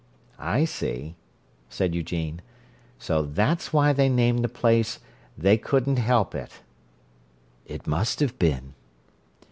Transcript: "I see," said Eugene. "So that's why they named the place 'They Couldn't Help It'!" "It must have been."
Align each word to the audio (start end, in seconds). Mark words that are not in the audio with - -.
"I 0.39 0.65
see," 0.65 1.13
said 1.69 1.93
Eugene. 1.93 2.41
"So 2.97 3.21
that's 3.21 3.71
why 3.71 3.93
they 3.93 4.09
named 4.09 4.43
the 4.43 4.49
place 4.49 4.97
'They 5.37 5.59
Couldn't 5.59 5.97
Help 5.97 6.33
It'!" 6.33 6.61
"It 7.67 7.85
must 7.85 8.19
have 8.19 8.39
been." 8.39 8.73